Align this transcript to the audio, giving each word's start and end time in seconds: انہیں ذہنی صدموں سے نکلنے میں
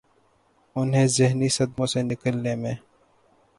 انہیں 0.75 1.07
ذہنی 1.07 1.49
صدموں 1.49 1.85
سے 1.85 2.01
نکلنے 2.01 2.55
میں 2.55 2.73